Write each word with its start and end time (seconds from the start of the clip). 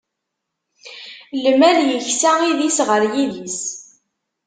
Lmal 1.43 1.77
yeksa 1.89 2.31
idis 2.51 2.77
ɣer 2.87 3.01
yidis. 3.13 3.59